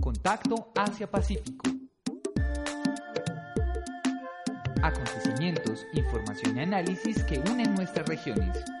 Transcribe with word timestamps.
Contacto 0.00 0.72
Asia-Pacífico. 0.74 1.70
Acontecimientos, 4.82 5.86
información 5.92 6.56
y 6.56 6.60
análisis 6.62 7.22
que 7.22 7.38
unen 7.38 7.72
nuestras 7.74 8.08
regiones. 8.08 8.75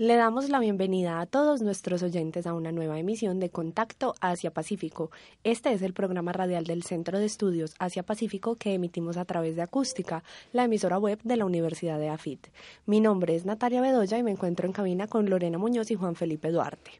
Le 0.00 0.16
damos 0.16 0.48
la 0.48 0.60
bienvenida 0.60 1.20
a 1.20 1.26
todos 1.26 1.60
nuestros 1.60 2.02
oyentes 2.02 2.46
a 2.46 2.54
una 2.54 2.72
nueva 2.72 2.98
emisión 2.98 3.38
de 3.38 3.50
Contacto 3.50 4.14
Asia-Pacífico. 4.22 5.10
Este 5.44 5.74
es 5.74 5.82
el 5.82 5.92
programa 5.92 6.32
radial 6.32 6.64
del 6.64 6.84
Centro 6.84 7.18
de 7.18 7.26
Estudios 7.26 7.74
Asia-Pacífico 7.78 8.56
que 8.56 8.72
emitimos 8.72 9.18
a 9.18 9.26
través 9.26 9.56
de 9.56 9.62
Acústica, 9.62 10.24
la 10.54 10.64
emisora 10.64 10.96
web 10.96 11.18
de 11.22 11.36
la 11.36 11.44
Universidad 11.44 11.98
de 11.98 12.08
AFIT. 12.08 12.46
Mi 12.86 13.00
nombre 13.00 13.36
es 13.36 13.44
Natalia 13.44 13.82
Bedoya 13.82 14.16
y 14.16 14.22
me 14.22 14.30
encuentro 14.30 14.64
en 14.64 14.72
cabina 14.72 15.06
con 15.06 15.28
Lorena 15.28 15.58
Muñoz 15.58 15.90
y 15.90 15.96
Juan 15.96 16.14
Felipe 16.14 16.50
Duarte. 16.50 16.92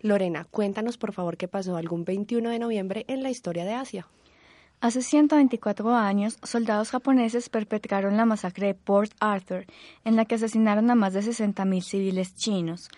Lorena, 0.00 0.44
cuéntanos 0.50 0.98
por 0.98 1.12
favor 1.12 1.36
qué 1.36 1.46
pasó 1.46 1.76
algún 1.76 2.04
21 2.04 2.50
de 2.50 2.58
noviembre 2.58 3.04
en 3.06 3.22
la 3.22 3.30
historia 3.30 3.64
de 3.64 3.74
Asia. 3.74 4.08
Hace 4.82 5.02
124 5.02 5.94
años, 5.94 6.38
soldados 6.42 6.90
japoneses 6.90 7.50
perpetraron 7.50 8.16
la 8.16 8.24
masacre 8.24 8.68
de 8.68 8.74
Port 8.74 9.12
Arthur, 9.20 9.66
en 10.04 10.16
la 10.16 10.24
que 10.24 10.36
asesinaron 10.36 10.90
a 10.90 10.94
más 10.94 11.12
de 11.12 11.20
60.000 11.20 11.82
civiles 11.82 12.34
chinos. 12.34 12.88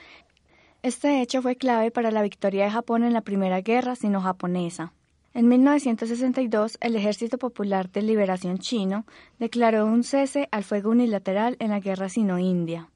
Este 0.84 1.20
hecho 1.20 1.42
fue 1.42 1.56
clave 1.56 1.90
para 1.90 2.12
la 2.12 2.22
victoria 2.22 2.64
de 2.64 2.70
Japón 2.70 3.02
en 3.02 3.12
la 3.12 3.22
Primera 3.22 3.62
Guerra 3.62 3.96
Sino-Japonesa. 3.96 4.92
En 5.34 5.48
1962, 5.48 6.78
el 6.80 6.94
Ejército 6.94 7.36
Popular 7.38 7.90
de 7.90 8.02
Liberación 8.02 8.58
Chino 8.58 9.04
declaró 9.40 9.84
un 9.84 10.04
cese 10.04 10.48
al 10.52 10.62
fuego 10.62 10.90
unilateral 10.90 11.56
en 11.58 11.70
la 11.70 11.80
Guerra 11.80 12.08
Sino-India. 12.08 12.91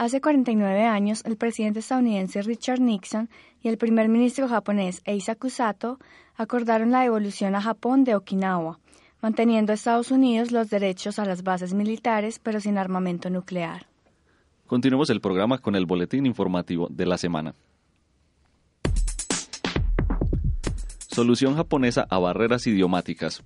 Hace 0.00 0.22
49 0.22 0.86
años, 0.86 1.22
el 1.26 1.36
presidente 1.36 1.80
estadounidense 1.80 2.40
Richard 2.40 2.80
Nixon 2.80 3.28
y 3.60 3.68
el 3.68 3.76
primer 3.76 4.08
ministro 4.08 4.48
japonés 4.48 5.02
Eisaku 5.04 5.50
Sato 5.50 5.98
acordaron 6.36 6.90
la 6.90 7.02
devolución 7.02 7.54
a 7.54 7.60
Japón 7.60 8.04
de 8.04 8.14
Okinawa, 8.14 8.78
manteniendo 9.20 9.72
a 9.72 9.74
Estados 9.74 10.10
Unidos 10.10 10.52
los 10.52 10.70
derechos 10.70 11.18
a 11.18 11.26
las 11.26 11.42
bases 11.42 11.74
militares, 11.74 12.38
pero 12.38 12.62
sin 12.62 12.78
armamento 12.78 13.28
nuclear. 13.28 13.88
Continuemos 14.66 15.10
el 15.10 15.20
programa 15.20 15.58
con 15.58 15.76
el 15.76 15.84
boletín 15.84 16.24
informativo 16.24 16.88
de 16.88 17.04
la 17.04 17.18
semana. 17.18 17.54
Solución 21.08 21.56
japonesa 21.56 22.06
a 22.08 22.18
barreras 22.18 22.66
idiomáticas. 22.66 23.44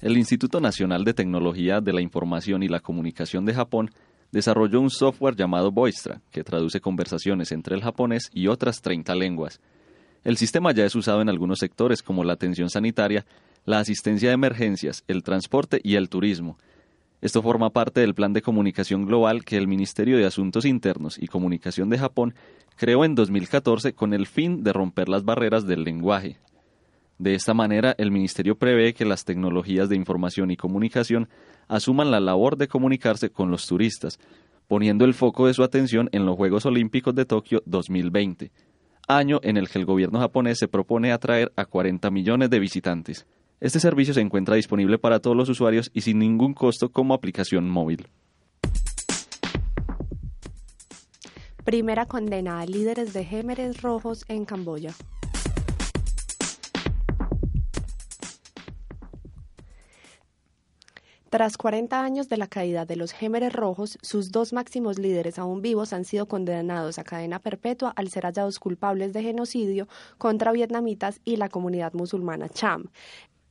El 0.00 0.16
Instituto 0.16 0.60
Nacional 0.60 1.02
de 1.02 1.12
Tecnología 1.12 1.80
de 1.80 1.92
la 1.92 2.00
Información 2.00 2.62
y 2.62 2.68
la 2.68 2.78
Comunicación 2.78 3.44
de 3.44 3.52
Japón 3.52 3.90
desarrolló 4.30 4.80
un 4.80 4.90
software 4.90 5.34
llamado 5.34 5.72
Voistra, 5.72 6.20
que 6.30 6.44
traduce 6.44 6.80
conversaciones 6.80 7.50
entre 7.50 7.74
el 7.74 7.82
japonés 7.82 8.30
y 8.32 8.46
otras 8.46 8.80
30 8.80 9.12
lenguas. 9.16 9.60
El 10.22 10.36
sistema 10.36 10.70
ya 10.70 10.84
es 10.84 10.94
usado 10.94 11.20
en 11.20 11.28
algunos 11.28 11.58
sectores 11.58 12.00
como 12.00 12.22
la 12.22 12.34
atención 12.34 12.70
sanitaria, 12.70 13.26
la 13.64 13.80
asistencia 13.80 14.28
de 14.28 14.34
emergencias, 14.34 15.02
el 15.08 15.24
transporte 15.24 15.80
y 15.82 15.96
el 15.96 16.08
turismo. 16.08 16.58
Esto 17.20 17.42
forma 17.42 17.70
parte 17.70 18.00
del 18.00 18.14
plan 18.14 18.32
de 18.32 18.42
comunicación 18.42 19.04
global 19.04 19.44
que 19.44 19.56
el 19.56 19.66
Ministerio 19.66 20.16
de 20.16 20.26
Asuntos 20.26 20.64
Internos 20.64 21.18
y 21.20 21.26
Comunicación 21.26 21.90
de 21.90 21.98
Japón 21.98 22.34
creó 22.76 23.04
en 23.04 23.16
2014 23.16 23.94
con 23.94 24.14
el 24.14 24.28
fin 24.28 24.62
de 24.62 24.72
romper 24.72 25.08
las 25.08 25.24
barreras 25.24 25.66
del 25.66 25.82
lenguaje. 25.82 26.36
De 27.18 27.34
esta 27.34 27.52
manera, 27.52 27.96
el 27.98 28.12
Ministerio 28.12 28.56
prevé 28.56 28.94
que 28.94 29.04
las 29.04 29.24
tecnologías 29.24 29.88
de 29.88 29.96
información 29.96 30.52
y 30.52 30.56
comunicación 30.56 31.28
asuman 31.66 32.12
la 32.12 32.20
labor 32.20 32.56
de 32.56 32.68
comunicarse 32.68 33.30
con 33.30 33.50
los 33.50 33.66
turistas, 33.66 34.20
poniendo 34.68 35.04
el 35.04 35.14
foco 35.14 35.48
de 35.48 35.54
su 35.54 35.64
atención 35.64 36.08
en 36.12 36.26
los 36.26 36.36
Juegos 36.36 36.64
Olímpicos 36.64 37.16
de 37.16 37.24
Tokio 37.24 37.60
2020, 37.66 38.52
año 39.08 39.40
en 39.42 39.56
el 39.56 39.68
que 39.68 39.80
el 39.80 39.84
gobierno 39.84 40.20
japonés 40.20 40.58
se 40.58 40.68
propone 40.68 41.10
atraer 41.10 41.52
a 41.56 41.64
40 41.64 42.08
millones 42.12 42.50
de 42.50 42.60
visitantes. 42.60 43.26
Este 43.60 43.80
servicio 43.80 44.14
se 44.14 44.20
encuentra 44.20 44.54
disponible 44.54 44.98
para 44.98 45.18
todos 45.18 45.36
los 45.36 45.48
usuarios 45.48 45.90
y 45.92 46.02
sin 46.02 46.20
ningún 46.20 46.54
costo 46.54 46.90
como 46.90 47.14
aplicación 47.14 47.68
móvil. 47.68 48.06
Primera 51.64 52.06
condena 52.06 52.60
a 52.60 52.66
líderes 52.66 53.12
de 53.12 53.24
Gémeres 53.24 53.82
Rojos 53.82 54.24
en 54.28 54.44
Camboya. 54.44 54.94
Tras 61.30 61.58
40 61.58 62.02
años 62.02 62.30
de 62.30 62.38
la 62.38 62.46
caída 62.46 62.86
de 62.86 62.96
los 62.96 63.12
Gémeres 63.12 63.52
Rojos, 63.52 63.98
sus 64.00 64.32
dos 64.32 64.54
máximos 64.54 64.98
líderes 64.98 65.38
aún 65.38 65.60
vivos 65.60 65.92
han 65.92 66.06
sido 66.06 66.24
condenados 66.24 66.98
a 66.98 67.04
cadena 67.04 67.38
perpetua 67.38 67.92
al 67.96 68.08
ser 68.08 68.24
hallados 68.24 68.58
culpables 68.58 69.12
de 69.12 69.22
genocidio 69.22 69.88
contra 70.16 70.52
vietnamitas 70.52 71.20
y 71.26 71.36
la 71.36 71.50
comunidad 71.50 71.92
musulmana 71.92 72.48
Cham. 72.48 72.86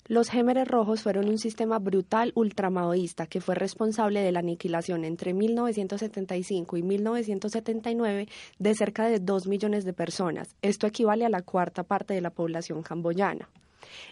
Los 0.08 0.32
Gémeres 0.32 0.68
Rojos 0.68 1.04
fueron 1.04 1.30
un 1.30 1.38
sistema 1.38 1.78
brutal 1.78 2.32
ultramaoísta 2.34 3.28
que 3.28 3.42
fue 3.42 3.54
responsable 3.54 4.22
de 4.22 4.32
la 4.32 4.40
aniquilación 4.40 5.06
entre 5.06 5.36
1975 5.36 6.78
y 6.78 6.82
1979 6.82 8.28
de 8.58 8.74
cerca 8.74 9.06
de 9.06 9.20
2 9.20 9.46
millones 9.46 9.86
de 9.86 9.94
personas. 9.94 10.56
Esto 10.64 10.88
equivale 10.88 11.26
a 11.26 11.30
la 11.30 11.44
cuarta 11.44 11.84
parte 11.84 12.16
de 12.16 12.22
la 12.22 12.32
población 12.32 12.82
camboyana. 12.82 13.48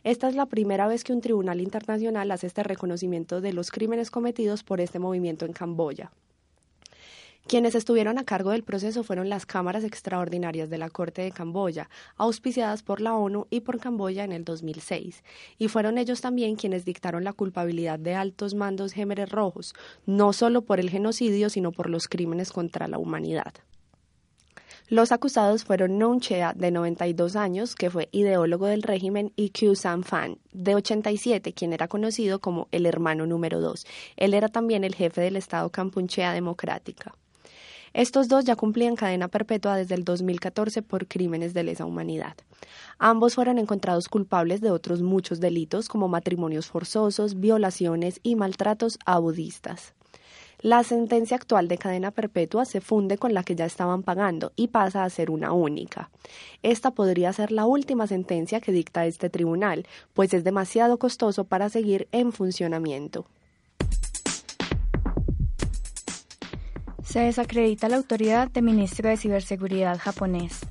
Esta 0.03 0.28
es 0.30 0.36
la 0.36 0.46
primera 0.46 0.88
vez 0.88 1.03
que 1.03 1.13
un 1.13 1.22
tribunal 1.22 1.62
internacional 1.62 2.31
hace 2.31 2.47
este 2.47 2.63
reconocimiento 2.63 3.41
de 3.41 3.53
los 3.53 3.72
crímenes 3.72 4.12
cometidos 4.12 4.63
por 4.63 4.81
este 4.81 5.00
movimiento 5.00 5.46
en 5.46 5.53
Camboya. 5.53 6.12
Quienes 7.47 7.75
estuvieron 7.75 8.18
a 8.18 8.24
cargo 8.24 8.50
del 8.50 8.63
proceso 8.63 9.03
fueron 9.03 9.30
las 9.30 9.46
cámaras 9.46 9.84
extraordinarias 9.84 10.68
de 10.72 10.80
la 10.80 10.90
Corte 10.90 11.22
de 11.22 11.31
Camboya, 11.31 11.91
auspiciadas 12.18 12.81
por 12.81 13.02
la 13.02 13.13
ONU 13.13 13.46
y 13.52 13.59
por 13.59 13.80
Camboya 13.80 14.24
en 14.24 14.31
el 14.31 14.44
2006, 14.44 15.24
y 15.59 15.68
fueron 15.68 16.00
ellos 16.00 16.22
también 16.22 16.56
quienes 16.56 16.86
dictaron 16.86 17.24
la 17.24 17.34
culpabilidad 17.34 18.00
de 18.00 18.16
altos 18.16 18.56
mandos 18.56 18.94
gémeres 18.94 19.30
rojos, 19.30 19.75
no 20.07 20.34
solo 20.34 20.63
por 20.63 20.80
el 20.80 20.90
genocidio, 20.90 21.52
sino 21.52 21.72
por 21.72 21.88
los 21.88 22.07
crímenes 22.07 22.52
contra 22.52 22.88
la 22.88 22.97
humanidad. 22.97 23.53
Los 24.88 25.12
acusados 25.12 25.63
fueron 25.63 25.97
Noon 25.97 26.19
Chea, 26.19 26.53
de 26.53 26.69
92 26.69 27.35
años, 27.35 27.73
que 27.73 27.90
fue 27.90 28.07
ideólogo 28.12 28.68
del 28.68 28.84
régimen, 28.84 29.34
y 29.35 29.50
Kyu 29.50 29.73
Sam 29.73 30.03
Fan, 30.03 30.38
de 30.53 30.75
87, 30.75 31.53
quien 31.53 31.73
era 31.73 31.88
conocido 31.88 32.38
como 32.38 32.68
el 32.72 32.85
hermano 32.85 33.25
número 33.25 33.59
2. 33.62 33.84
Él 34.16 34.35
era 34.35 34.47
también 34.47 34.84
el 34.84 34.94
jefe 34.94 35.22
del 35.22 35.38
Estado 35.38 35.72
Campunchea 35.72 36.34
Democrática. 36.34 37.16
Estos 37.94 38.28
dos 38.28 38.45
ya 38.45 38.56
cumplían 38.56 38.95
cadena 38.95 39.28
perpetua 39.28 39.75
desde 39.75 39.95
el 39.95 40.03
2014 40.03 40.84
por 40.84 41.07
crímenes 41.07 41.56
de 41.56 41.63
lesa 41.63 41.86
humanidad. 41.86 42.36
Ambos 43.00 43.33
fueron 43.33 43.57
encontrados 43.57 44.07
culpables 44.07 44.62
de 44.62 44.69
otros 44.69 45.01
muchos 45.01 45.39
delitos 45.39 45.88
como 45.88 46.07
matrimonios 46.07 46.68
forzosos, 46.68 47.39
violaciones 47.39 48.19
y 48.21 48.36
maltratos 48.36 49.00
a 49.06 49.18
budistas. 49.18 49.95
La 50.65 50.83
sentencia 50.83 51.38
actual 51.38 51.67
de 51.67 51.77
cadena 51.77 52.09
perpetua 52.09 52.65
se 52.65 52.81
funde 52.81 53.19
con 53.19 53.35
la 53.35 53.44
que 53.44 53.56
ya 53.56 53.65
estaban 53.65 54.01
pagando 54.01 54.51
y 54.56 54.69
pasa 54.69 55.03
a 55.03 55.09
ser 55.12 55.29
una 55.29 55.51
única. 55.51 56.09
Esta 56.63 56.89
podría 56.89 57.31
ser 57.33 57.51
la 57.51 57.67
última 57.67 58.07
sentencia 58.07 58.59
que 58.59 58.71
dicta 58.71 59.06
este 59.06 59.29
tribunal, 59.29 59.85
pues 60.15 60.33
es 60.33 60.44
demasiado 60.44 60.97
costoso 60.97 61.44
para 61.44 61.69
seguir 61.69 62.07
en 62.12 62.31
funcionamiento. 62.31 63.27
Se 67.03 67.19
desacredita 67.19 67.88
la 67.88 67.97
autoridad 67.97 68.50
de 68.50 68.63
ministro 68.63 69.07
de 69.07 69.18
Ciberseguridad 69.18 70.00
japonés. 70.00 70.61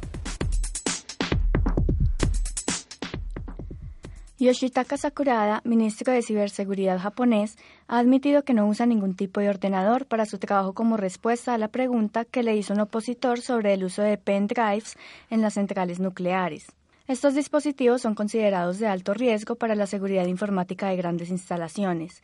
Yoshitaka 4.36 4.96
Sakurada, 4.96 5.62
ministro 5.64 6.12
de 6.12 6.20
Ciberseguridad 6.20 6.98
japonés, 6.98 7.56
ha 7.86 8.00
admitido 8.00 8.42
que 8.42 8.52
no 8.52 8.66
usa 8.66 8.84
ningún 8.84 9.14
tipo 9.14 9.38
de 9.38 9.48
ordenador 9.48 10.06
para 10.06 10.26
su 10.26 10.38
trabajo 10.38 10.72
como 10.72 10.96
respuesta 10.96 11.54
a 11.54 11.58
la 11.58 11.68
pregunta 11.68 12.24
que 12.24 12.42
le 12.42 12.56
hizo 12.56 12.74
un 12.74 12.80
opositor 12.80 13.40
sobre 13.40 13.74
el 13.74 13.84
uso 13.84 14.02
de 14.02 14.18
pendrives 14.18 14.96
en 15.30 15.40
las 15.40 15.54
centrales 15.54 16.00
nucleares. 16.00 16.66
Estos 17.06 17.36
dispositivos 17.36 18.02
son 18.02 18.16
considerados 18.16 18.80
de 18.80 18.88
alto 18.88 19.14
riesgo 19.14 19.54
para 19.54 19.76
la 19.76 19.86
seguridad 19.86 20.26
informática 20.26 20.88
de 20.88 20.96
grandes 20.96 21.30
instalaciones. 21.30 22.20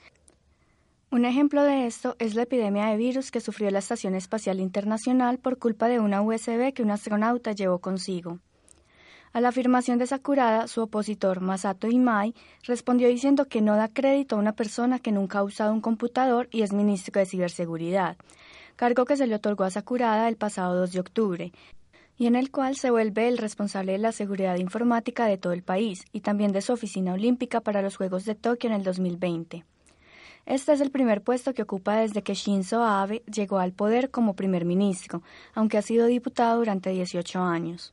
Un 1.13 1.25
ejemplo 1.25 1.63
de 1.63 1.87
esto 1.87 2.17
es 2.19 2.35
la 2.35 2.43
epidemia 2.43 2.87
de 2.87 2.97
virus 2.97 3.31
que 3.31 3.41
sufrió 3.41 3.71
la 3.71 3.79
Estación 3.79 4.17
Espacial 4.17 4.59
Internacional 4.59 5.39
por 5.39 5.59
culpa 5.59 5.87
de 5.87 6.01
una 6.01 6.23
USB 6.23 6.73
que 6.73 6.83
un 6.83 6.91
astronauta 6.91 7.53
llevó 7.53 7.79
consigo. 7.79 8.41
A 9.33 9.41
la 9.41 9.51
afirmación 9.51 9.99
de 9.99 10.09
Sakurada, 10.09 10.67
su 10.67 10.83
opositor 10.83 11.41
Masato 11.41 11.87
Imai 11.87 12.35
respondió 12.65 13.07
diciendo 13.07 13.45
que 13.45 13.61
no 13.61 13.77
da 13.77 13.87
crédito 13.87 14.35
a 14.35 14.41
una 14.41 14.57
persona 14.57 14.99
que 14.99 15.13
nunca 15.13 15.39
ha 15.39 15.45
usado 15.45 15.73
un 15.73 15.81
computador 15.81 16.49
y 16.51 16.63
es 16.63 16.73
ministro 16.73 17.21
de 17.21 17.27
Ciberseguridad, 17.27 18.17
cargo 18.75 19.05
que 19.05 19.17
se 19.17 19.29
le 19.29 19.37
otorgó 19.37 19.63
a 19.63 19.71
Sakurada 19.71 20.27
el 20.27 20.35
pasado 20.35 20.75
2 20.75 20.91
de 20.91 21.01
octubre, 21.01 21.53
y 22.19 22.27
en 22.27 22.35
el 22.35 22.51
cual 22.51 22.75
se 22.75 22.91
vuelve 22.91 23.29
el 23.29 23.39
responsable 23.39 23.93
de 23.93 23.99
la 23.99 24.11
seguridad 24.11 24.57
informática 24.57 25.27
de 25.27 25.39
todo 25.39 25.53
el 25.53 25.63
país 25.63 26.05
y 26.13 26.23
también 26.23 26.51
de 26.51 26.61
su 26.61 26.73
oficina 26.73 27.13
olímpica 27.13 27.61
para 27.61 27.83
los 27.83 27.97
Juegos 27.97 28.25
de 28.25 28.35
Tokio 28.35 28.69
en 28.69 28.75
el 28.75 28.83
2020. 28.83 29.65
Este 30.45 30.73
es 30.73 30.81
el 30.81 30.91
primer 30.91 31.23
puesto 31.23 31.55
que 31.55 31.63
ocupa 31.63 31.95
desde 31.95 32.23
que 32.23 32.35
Shinzo 32.35 32.83
Abe 32.83 33.23
llegó 33.33 33.61
al 33.61 33.73
poder 33.75 34.11
como 34.11 34.35
primer 34.35 34.65
ministro, 34.65 35.23
aunque 35.55 35.79
ha 35.79 35.83
sido 35.83 36.07
diputado 36.07 36.59
durante 36.59 36.91
18 36.91 37.41
años. 37.41 37.93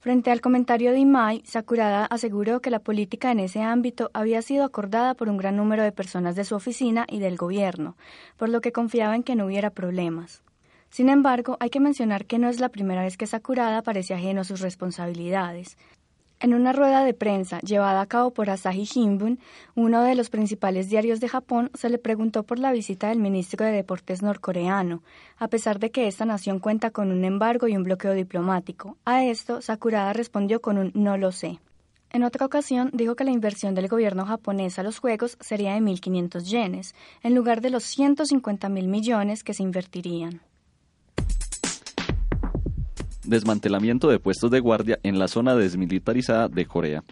Frente 0.00 0.30
al 0.30 0.40
comentario 0.40 0.92
de 0.92 0.98
Imai, 0.98 1.42
Sakurada 1.44 2.06
aseguró 2.06 2.62
que 2.62 2.70
la 2.70 2.78
política 2.78 3.30
en 3.30 3.38
ese 3.38 3.60
ámbito 3.60 4.10
había 4.14 4.40
sido 4.40 4.64
acordada 4.64 5.12
por 5.12 5.28
un 5.28 5.36
gran 5.36 5.56
número 5.56 5.82
de 5.82 5.92
personas 5.92 6.36
de 6.36 6.44
su 6.44 6.54
oficina 6.54 7.04
y 7.06 7.18
del 7.18 7.36
gobierno, 7.36 7.98
por 8.38 8.48
lo 8.48 8.62
que 8.62 8.72
confiaba 8.72 9.14
en 9.14 9.22
que 9.22 9.36
no 9.36 9.44
hubiera 9.44 9.68
problemas. 9.68 10.42
Sin 10.88 11.10
embargo, 11.10 11.58
hay 11.60 11.68
que 11.68 11.80
mencionar 11.80 12.24
que 12.24 12.38
no 12.38 12.48
es 12.48 12.60
la 12.60 12.70
primera 12.70 13.02
vez 13.02 13.18
que 13.18 13.26
Sakurada 13.26 13.82
parece 13.82 14.14
ajeno 14.14 14.40
a 14.40 14.44
sus 14.44 14.60
responsabilidades. 14.60 15.76
En 16.42 16.54
una 16.54 16.72
rueda 16.72 17.04
de 17.04 17.12
prensa 17.12 17.60
llevada 17.60 18.00
a 18.00 18.06
cabo 18.06 18.30
por 18.30 18.48
Asahi 18.48 18.84
Shimbun, 18.84 19.38
uno 19.74 20.02
de 20.02 20.14
los 20.14 20.30
principales 20.30 20.88
diarios 20.88 21.20
de 21.20 21.28
Japón, 21.28 21.70
se 21.74 21.90
le 21.90 21.98
preguntó 21.98 22.44
por 22.44 22.58
la 22.58 22.72
visita 22.72 23.10
del 23.10 23.18
ministro 23.18 23.66
de 23.66 23.72
Deportes 23.72 24.22
norcoreano, 24.22 25.02
a 25.36 25.48
pesar 25.48 25.78
de 25.78 25.90
que 25.90 26.06
esta 26.06 26.24
nación 26.24 26.58
cuenta 26.58 26.92
con 26.92 27.12
un 27.12 27.26
embargo 27.26 27.68
y 27.68 27.76
un 27.76 27.82
bloqueo 27.82 28.14
diplomático. 28.14 28.96
A 29.04 29.22
esto, 29.22 29.60
Sakurada 29.60 30.14
respondió 30.14 30.62
con 30.62 30.78
un 30.78 30.92
no 30.94 31.18
lo 31.18 31.30
sé. 31.30 31.60
En 32.08 32.22
otra 32.22 32.46
ocasión 32.46 32.88
dijo 32.94 33.16
que 33.16 33.24
la 33.24 33.32
inversión 33.32 33.74
del 33.74 33.88
gobierno 33.88 34.24
japonés 34.24 34.78
a 34.78 34.82
los 34.82 34.98
Juegos 34.98 35.36
sería 35.40 35.74
de 35.74 35.80
1.500 35.80 36.44
yenes, 36.44 36.94
en 37.22 37.34
lugar 37.34 37.60
de 37.60 37.68
los 37.68 37.84
150.000 37.84 38.88
millones 38.88 39.44
que 39.44 39.52
se 39.52 39.62
invertirían 39.62 40.40
desmantelamiento 43.30 44.08
de 44.08 44.18
puestos 44.18 44.50
de 44.50 44.60
guardia 44.60 44.98
en 45.02 45.18
la 45.18 45.28
zona 45.28 45.54
desmilitarizada 45.54 46.48
de 46.48 46.66
Corea. 46.66 47.04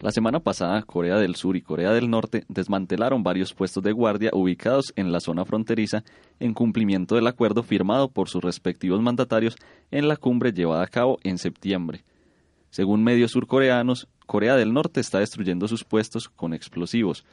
La 0.00 0.10
semana 0.12 0.40
pasada, 0.40 0.82
Corea 0.82 1.16
del 1.16 1.34
Sur 1.34 1.56
y 1.56 1.60
Corea 1.60 1.92
del 1.92 2.08
Norte 2.08 2.44
desmantelaron 2.48 3.22
varios 3.22 3.52
puestos 3.52 3.82
de 3.82 3.92
guardia 3.92 4.30
ubicados 4.32 4.92
en 4.96 5.12
la 5.12 5.20
zona 5.20 5.44
fronteriza 5.44 6.02
en 6.40 6.54
cumplimiento 6.54 7.16
del 7.16 7.26
acuerdo 7.26 7.62
firmado 7.62 8.08
por 8.08 8.28
sus 8.28 8.42
respectivos 8.42 9.02
mandatarios 9.02 9.56
en 9.90 10.08
la 10.08 10.16
cumbre 10.16 10.52
llevada 10.52 10.84
a 10.84 10.86
cabo 10.86 11.18
en 11.24 11.36
septiembre. 11.36 12.04
Según 12.70 13.02
medios 13.02 13.32
surcoreanos, 13.32 14.08
Corea 14.24 14.56
del 14.56 14.72
Norte 14.72 15.00
está 15.00 15.18
destruyendo 15.18 15.68
sus 15.68 15.84
puestos 15.84 16.28
con 16.28 16.54
explosivos, 16.54 17.24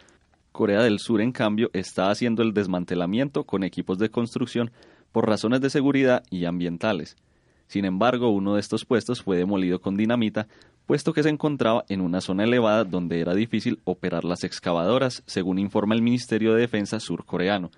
Corea 0.56 0.82
del 0.82 1.00
Sur, 1.00 1.20
en 1.20 1.34
cambio, 1.34 1.70
está 1.74 2.10
haciendo 2.10 2.42
el 2.42 2.54
desmantelamiento 2.54 3.44
con 3.44 3.66
equipos 3.66 3.98
de 3.98 4.10
construcción 4.10 4.72
por 5.12 5.28
razones 5.28 5.60
de 5.60 5.70
seguridad 5.70 6.24
y 6.30 6.46
ambientales. 6.46 7.18
Sin 7.68 7.84
embargo, 7.84 8.30
uno 8.30 8.54
de 8.54 8.62
estos 8.62 8.86
puestos 8.86 9.22
fue 9.22 9.36
demolido 9.36 9.82
con 9.82 9.98
dinamita, 9.98 10.48
puesto 10.86 11.12
que 11.12 11.24
se 11.24 11.30
encontraba 11.30 11.84
en 11.90 12.00
una 12.00 12.22
zona 12.22 12.46
elevada 12.46 12.86
donde 12.86 13.20
era 13.20 13.36
difícil 13.36 13.82
operar 13.84 14.24
las 14.24 14.46
excavadoras, 14.46 15.24
según 15.26 15.60
informa 15.60 15.94
el 15.94 16.02
Ministerio 16.02 16.54
de 16.54 16.62
Defensa 16.62 17.02
surcoreano. 17.02 17.70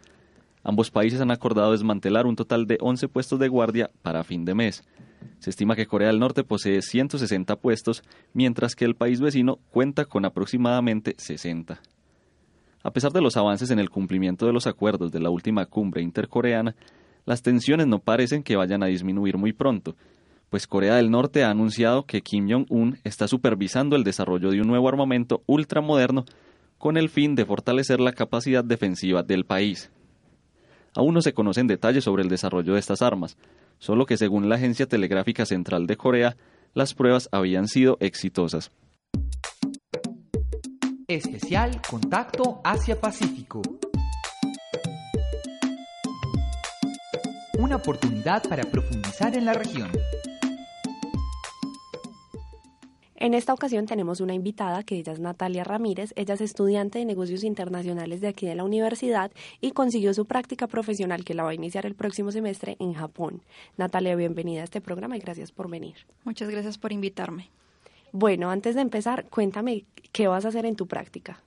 Ambos 0.63 0.91
países 0.91 1.19
han 1.19 1.31
acordado 1.31 1.71
desmantelar 1.71 2.27
un 2.27 2.35
total 2.35 2.67
de 2.67 2.77
11 2.79 3.07
puestos 3.07 3.39
de 3.39 3.47
guardia 3.47 3.89
para 4.03 4.23
fin 4.23 4.45
de 4.45 4.53
mes. 4.53 4.83
Se 5.39 5.49
estima 5.49 5.75
que 5.75 5.87
Corea 5.87 6.09
del 6.09 6.19
Norte 6.19 6.43
posee 6.43 6.83
160 6.83 7.55
puestos, 7.55 8.03
mientras 8.33 8.75
que 8.75 8.85
el 8.85 8.95
país 8.95 9.19
vecino 9.19 9.57
cuenta 9.71 10.05
con 10.05 10.25
aproximadamente 10.25 11.15
60. 11.17 11.81
A 12.87 12.91
pesar 12.91 13.11
de 13.11 13.19
los 13.19 13.35
avances 13.35 13.69
en 13.69 13.79
el 13.79 13.89
cumplimiento 13.89 14.45
de 14.45 14.53
los 14.53 14.65
acuerdos 14.65 15.11
de 15.11 15.19
la 15.19 15.29
última 15.29 15.65
cumbre 15.65 16.01
intercoreana, 16.01 16.73
las 17.25 17.41
tensiones 17.41 17.85
no 17.85 17.99
parecen 17.99 18.43
que 18.43 18.55
vayan 18.55 18.81
a 18.81 18.85
disminuir 18.85 19.37
muy 19.37 19.51
pronto, 19.51 19.97
pues 20.49 20.67
Corea 20.67 20.95
del 20.95 21.11
Norte 21.11 21.43
ha 21.43 21.49
anunciado 21.49 22.05
que 22.05 22.21
Kim 22.21 22.49
Jong-un 22.49 22.97
está 23.03 23.27
supervisando 23.27 23.97
el 23.97 24.05
desarrollo 24.05 24.51
de 24.51 24.61
un 24.61 24.67
nuevo 24.67 24.87
armamento 24.87 25.43
ultramoderno 25.47 26.23
con 26.77 26.95
el 26.95 27.09
fin 27.09 27.35
de 27.35 27.45
fortalecer 27.45 27.99
la 27.99 28.13
capacidad 28.13 28.63
defensiva 28.63 29.21
del 29.21 29.43
país. 29.43 29.91
Aún 30.95 31.13
no 31.13 31.21
se 31.21 31.33
conocen 31.33 31.67
detalles 31.67 32.05
sobre 32.05 32.23
el 32.23 32.29
desarrollo 32.29 32.75
de 32.75 32.79
estas 32.79 33.01
armas, 33.01 33.35
solo 33.79 34.05
que 34.05 34.15
según 34.15 34.47
la 34.47 34.55
Agencia 34.55 34.85
Telegráfica 34.85 35.45
Central 35.45 35.87
de 35.87 35.97
Corea, 35.97 36.37
las 36.73 36.93
pruebas 36.93 37.27
habían 37.33 37.67
sido 37.67 37.97
exitosas. 37.99 38.71
Especial 41.17 41.81
Contacto 41.89 42.61
Asia-Pacífico. 42.63 43.61
Una 47.57 47.77
oportunidad 47.77 48.47
para 48.47 48.63
profundizar 48.63 49.35
en 49.35 49.45
la 49.45 49.53
región. 49.53 49.89
En 53.15 53.33
esta 53.33 53.51
ocasión 53.51 53.87
tenemos 53.87 54.21
una 54.21 54.35
invitada 54.35 54.83
que 54.83 54.95
ella 54.95 55.11
es 55.11 55.19
Natalia 55.19 55.63
Ramírez. 55.63 56.13
Ella 56.15 56.35
es 56.35 56.41
estudiante 56.41 56.99
de 56.99 57.05
negocios 57.05 57.43
internacionales 57.43 58.21
de 58.21 58.27
aquí 58.27 58.45
de 58.45 58.53
la 58.53 58.63
universidad 58.63 59.31
y 59.59 59.71
consiguió 59.71 60.13
su 60.13 60.27
práctica 60.27 60.67
profesional 60.67 61.25
que 61.25 61.33
la 61.33 61.43
va 61.43 61.49
a 61.49 61.55
iniciar 61.55 61.87
el 61.87 61.95
próximo 61.95 62.31
semestre 62.31 62.77
en 62.79 62.93
Japón. 62.93 63.41
Natalia, 63.75 64.15
bienvenida 64.15 64.61
a 64.61 64.65
este 64.65 64.81
programa 64.81 65.17
y 65.17 65.21
gracias 65.21 65.51
por 65.51 65.67
venir. 65.67 65.95
Muchas 66.25 66.47
gracias 66.51 66.77
por 66.77 66.91
invitarme. 66.91 67.49
Bueno, 68.11 68.49
antes 68.49 68.75
de 68.75 68.81
empezar, 68.81 69.25
cuéntame 69.29 69.85
qué 70.11 70.27
vas 70.27 70.45
a 70.45 70.49
hacer 70.49 70.65
en 70.65 70.75
tu 70.75 70.87
práctica. 70.87 71.39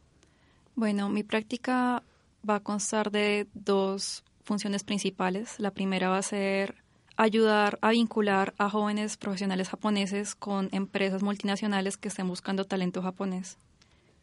Bueno, 0.74 1.08
mi 1.08 1.22
práctica 1.22 2.02
va 2.48 2.56
a 2.56 2.60
constar 2.60 3.10
de 3.10 3.46
dos 3.54 4.24
funciones 4.44 4.84
principales. 4.84 5.58
La 5.58 5.70
primera 5.70 6.08
va 6.08 6.18
a 6.18 6.22
ser 6.22 6.76
ayudar 7.16 7.78
a 7.82 7.90
vincular 7.90 8.54
a 8.56 8.70
jóvenes 8.70 9.16
profesionales 9.16 9.68
japoneses 9.68 10.34
con 10.34 10.68
empresas 10.72 11.22
multinacionales 11.22 11.96
que 11.96 12.08
estén 12.08 12.28
buscando 12.28 12.64
talento 12.64 13.02
japonés. 13.02 13.58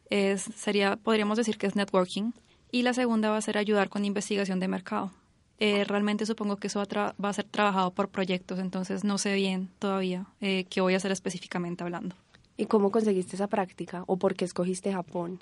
Es, 0.10 0.42
sería, 0.56 0.96
podríamos 0.96 1.38
decir 1.38 1.58
que 1.58 1.68
es 1.68 1.76
networking. 1.76 2.32
Y 2.72 2.82
la 2.82 2.94
segunda 2.94 3.30
va 3.30 3.38
a 3.38 3.42
ser 3.42 3.58
ayudar 3.58 3.90
con 3.90 4.04
investigación 4.04 4.60
de 4.60 4.68
mercado. 4.68 5.12
Eh, 5.60 5.86
realmente 5.86 6.26
supongo 6.26 6.58
que 6.58 6.68
eso 6.68 6.84
va, 6.84 7.30
a 7.30 7.34
ser 7.34 7.46
trabajado 7.46 7.92
por 7.92 8.10
proyectos, 8.10 8.60
entonces 8.60 9.04
no 9.04 9.18
sé 9.18 9.34
bien 9.34 9.70
todavía 9.80 10.28
eh, 10.40 10.66
qué 10.70 10.82
voy 10.82 10.94
a 10.94 10.98
hacer 10.98 11.12
específicamente 11.12 11.84
hablando. 11.84 12.16
¿Y 12.58 12.66
cómo 12.66 12.92
conseguiste 12.92 13.36
esa 13.36 13.48
práctica 13.48 14.04
o 14.08 14.18
por 14.18 14.36
qué 14.36 14.46
escogiste 14.46 14.92
Japón? 14.92 15.40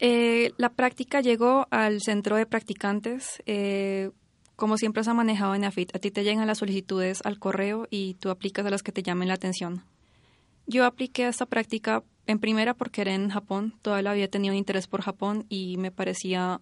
Eh, 0.00 0.52
la 0.58 0.70
práctica 0.70 1.20
llegó 1.20 1.66
al 1.70 2.00
centro 2.00 2.36
de 2.36 2.46
practicantes. 2.46 3.42
Eh, 3.46 4.10
como 4.56 4.76
siempre 4.76 5.02
se 5.02 5.10
ha 5.10 5.14
manejado 5.14 5.54
en 5.54 5.64
AFIT, 5.64 5.94
a 5.96 5.98
ti 5.98 6.10
te 6.10 6.22
llegan 6.22 6.46
las 6.46 6.58
solicitudes 6.58 7.20
al 7.24 7.38
correo 7.38 7.86
y 7.90 8.14
tú 8.14 8.28
aplicas 8.28 8.66
a 8.66 8.70
las 8.70 8.82
que 8.82 8.92
te 8.92 9.02
llamen 9.02 9.28
la 9.28 9.34
atención. 9.34 9.82
Yo 10.66 10.84
apliqué 10.84 11.24
a 11.24 11.30
esta 11.30 11.46
práctica 11.46 12.02
en 12.26 12.38
primera 12.38 12.74
porque 12.74 13.00
era 13.00 13.14
en 13.14 13.30
Japón, 13.30 13.74
toda 13.80 14.02
la 14.02 14.12
vida 14.12 14.26
he 14.26 14.28
tenido 14.28 14.54
interés 14.54 14.86
por 14.86 15.00
Japón 15.00 15.46
y 15.48 15.78
me 15.78 15.90
parecía, 15.90 16.60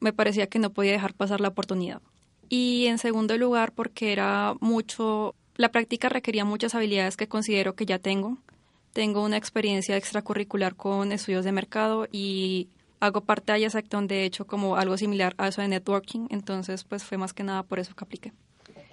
me 0.00 0.12
parecía 0.12 0.46
que 0.46 0.60
no 0.60 0.70
podía 0.70 0.92
dejar 0.92 1.14
pasar 1.14 1.40
la 1.40 1.48
oportunidad. 1.48 2.00
Y 2.48 2.86
en 2.86 2.98
segundo 2.98 3.36
lugar 3.36 3.72
porque 3.72 4.12
era 4.12 4.54
mucho, 4.60 5.34
la 5.56 5.70
práctica 5.70 6.08
requería 6.08 6.44
muchas 6.44 6.76
habilidades 6.76 7.16
que 7.16 7.28
considero 7.28 7.74
que 7.74 7.86
ya 7.86 7.98
tengo 7.98 8.38
tengo 8.92 9.24
una 9.24 9.36
experiencia 9.36 9.96
extracurricular 9.96 10.74
con 10.74 11.12
estudios 11.12 11.44
de 11.44 11.52
mercado 11.52 12.06
y 12.10 12.68
hago 13.00 13.22
parte 13.22 13.52
de 13.52 13.60
IASEC 13.60 13.88
donde 13.88 14.22
he 14.22 14.24
hecho 14.24 14.46
como 14.46 14.76
algo 14.76 14.96
similar 14.96 15.34
a 15.38 15.48
eso 15.48 15.62
de 15.62 15.68
networking, 15.68 16.26
entonces 16.30 16.84
pues 16.84 17.04
fue 17.04 17.18
más 17.18 17.32
que 17.32 17.42
nada 17.42 17.62
por 17.62 17.78
eso 17.78 17.94
que 17.94 18.04
apliqué. 18.04 18.32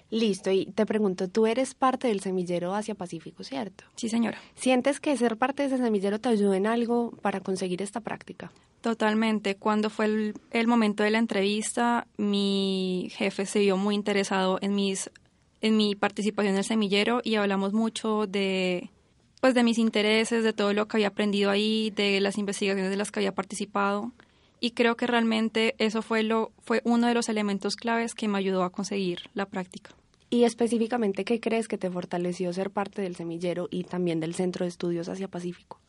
Listo, 0.10 0.52
y 0.52 0.68
te 0.68 0.86
pregunto, 0.86 1.28
tú 1.28 1.48
eres 1.48 1.76
parte 1.76 2.08
del 2.08 2.22
semillero 2.22 2.74
Asia 2.74 2.96
Pacífico, 2.96 3.44
¿cierto? 3.44 3.84
Sí, 3.96 4.08
señora. 4.08 4.40
¿Sientes 4.56 5.02
que 5.02 5.18
ser 5.18 5.36
parte 5.36 5.64
de 5.64 5.68
ese 5.68 5.84
semillero 5.84 6.20
te 6.20 6.30
ayudó 6.30 6.54
en 6.54 6.66
algo 6.66 7.12
para 7.22 7.42
conseguir 7.42 7.82
esta 7.82 8.00
práctica? 8.00 8.50
Totalmente. 8.80 9.56
Cuando 9.56 9.90
fue 9.90 10.06
el, 10.06 10.34
el 10.52 10.68
momento 10.68 11.04
de 11.04 11.12
la 11.12 11.18
entrevista, 11.18 12.08
mi 12.16 13.10
jefe 13.12 13.46
se 13.46 13.60
vio 13.60 13.76
muy 13.76 13.96
interesado 13.96 14.60
en 14.62 14.76
mis 14.76 15.12
en 15.60 15.76
mi 15.76 15.96
participación 15.96 16.54
en 16.54 16.60
el 16.60 16.64
semillero 16.64 17.20
y 17.24 17.36
hablamos 17.36 17.74
mucho 17.74 18.28
de 18.28 18.92
pues 19.42 19.54
de 19.54 19.64
mis 19.64 19.78
intereses, 19.78 20.44
de 20.44 20.54
todo 20.54 20.74
lo 20.74 20.88
que 20.88 20.98
había 20.98 21.10
aprendido 21.10 21.52
ahí, 21.52 21.92
de 21.92 22.20
las 22.22 22.38
investigaciones 22.38 22.90
de 22.90 22.98
las 22.98 23.12
que 23.12 23.20
había 23.20 23.36
participado 23.36 24.12
y 24.60 24.72
creo 24.72 24.98
que 24.98 25.08
realmente 25.08 25.76
eso 25.78 26.02
fue 26.02 26.24
lo 26.24 26.52
fue 26.60 26.82
uno 26.84 27.08
de 27.08 27.14
los 27.14 27.30
elementos 27.30 27.76
claves 27.76 28.16
que 28.16 28.28
me 28.28 28.38
ayudó 28.38 28.64
a 28.64 28.72
conseguir 28.72 29.30
la 29.34 29.46
práctica. 29.46 29.92
Y 30.30 30.44
específicamente, 30.44 31.24
¿qué 31.24 31.40
crees 31.40 31.68
que 31.68 31.78
te 31.78 31.90
fortaleció 31.90 32.52
ser 32.52 32.70
parte 32.70 33.02
del 33.02 33.16
semillero 33.16 33.68
y 33.72 33.84
también 33.84 34.20
del 34.20 34.36
Centro 34.36 34.66
de 34.66 34.70
Estudios 34.70 35.08
Asia 35.08 35.30
Pacífico? 35.30 35.80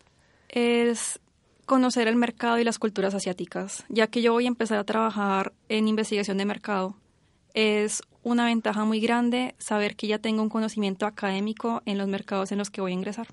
Es 0.48 1.18
conocer 1.66 2.06
el 2.06 2.16
mercado 2.16 2.58
y 2.58 2.64
las 2.64 2.78
culturas 2.78 3.14
asiáticas, 3.14 3.84
ya 3.88 4.06
que 4.06 4.22
yo 4.22 4.32
voy 4.32 4.44
a 4.44 4.48
empezar 4.48 4.78
a 4.78 4.84
trabajar 4.84 5.52
en 5.68 5.88
investigación 5.88 6.38
de 6.38 6.44
mercado. 6.44 6.94
Es 7.54 8.02
una 8.22 8.46
ventaja 8.46 8.84
muy 8.84 9.00
grande 9.00 9.54
saber 9.58 9.96
que 9.96 10.06
ya 10.06 10.18
tengo 10.18 10.42
un 10.42 10.48
conocimiento 10.48 11.06
académico 11.06 11.82
en 11.86 11.98
los 11.98 12.08
mercados 12.08 12.52
en 12.52 12.58
los 12.58 12.70
que 12.70 12.80
voy 12.80 12.92
a 12.92 12.94
ingresar. 12.94 13.28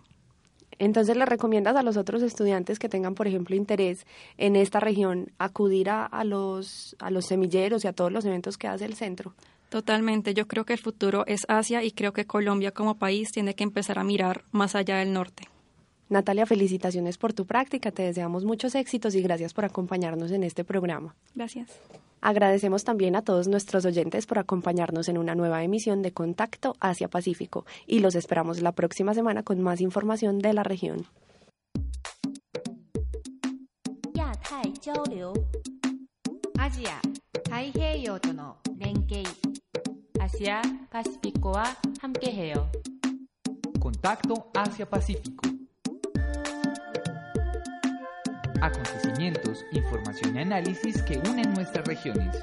Entonces, 0.78 1.16
¿le 1.16 1.26
recomiendas 1.26 1.76
a 1.76 1.84
los 1.84 1.96
otros 1.96 2.22
estudiantes 2.22 2.80
que 2.80 2.90
tengan, 2.90 3.16
por 3.16 3.28
ejemplo, 3.28 3.56
interés 3.56 4.06
en 4.38 4.56
esta 4.56 4.80
región, 4.80 5.32
acudir 5.40 5.90
a, 5.90 6.06
a, 6.06 6.24
los, 6.24 6.96
a 7.00 7.12
los 7.12 7.26
semilleros 7.26 7.86
y 7.86 7.88
a 7.88 7.94
todos 7.94 8.12
los 8.12 8.26
eventos 8.26 8.58
que 8.58 8.68
hace 8.68 8.86
el 8.86 8.96
centro? 8.96 9.34
Totalmente. 9.70 10.34
Yo 10.34 10.48
creo 10.48 10.66
que 10.66 10.74
el 10.74 10.80
futuro 10.80 11.24
es 11.28 11.46
Asia 11.48 11.84
y 11.84 11.92
creo 11.92 12.14
que 12.14 12.26
Colombia 12.26 12.72
como 12.72 12.96
país 12.96 13.32
tiene 13.32 13.56
que 13.56 13.64
empezar 13.64 14.00
a 14.00 14.04
mirar 14.04 14.44
más 14.52 14.76
allá 14.76 14.98
del 14.98 15.14
norte. 15.14 15.48
Natalia, 16.08 16.46
felicitaciones 16.46 17.18
por 17.18 17.34
tu 17.34 17.46
práctica, 17.46 17.92
te 17.92 18.04
deseamos 18.04 18.46
muchos 18.46 18.76
éxitos 18.76 19.16
y 19.16 19.22
gracias 19.22 19.54
por 19.54 19.66
acompañarnos 19.66 20.32
en 20.32 20.44
este 20.44 20.64
programa. 20.64 21.16
Gracias. 21.34 21.72
Agradecemos 22.22 22.84
también 22.84 23.16
a 23.16 23.22
todos 23.22 23.48
nuestros 23.48 23.86
oyentes 23.86 24.26
por 24.26 24.40
acompañarnos 24.40 25.10
en 25.10 25.18
una 25.18 25.36
nueva 25.36 25.64
emisión 25.64 26.02
de 26.02 26.12
Contacto 26.12 26.76
Asia 26.80 27.08
Pacífico 27.08 27.66
y 27.86 28.00
los 28.00 28.16
esperamos 28.16 28.62
la 28.62 28.72
próxima 28.72 29.14
semana 29.14 29.44
con 29.44 29.62
más 29.62 29.82
información 29.82 30.40
de 30.40 30.54
la 30.54 30.64
región. 30.64 31.06
Asia, 36.58 37.02
Asia 40.20 40.62
Contacto 43.80 44.50
Asia 44.54 44.90
Pacífico. 44.90 45.55
Acontecimientos, 48.66 49.64
información 49.74 50.36
y 50.36 50.40
análisis 50.40 51.00
que 51.04 51.20
unen 51.20 51.54
nuestras 51.54 51.86
regiones. 51.86 52.36